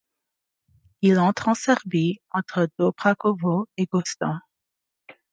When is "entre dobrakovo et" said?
2.31-3.85